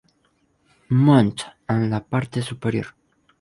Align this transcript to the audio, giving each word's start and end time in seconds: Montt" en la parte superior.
Montt" 0.89 1.43
en 1.67 1.87
la 1.91 2.03
parte 2.03 2.41
superior. 2.41 2.95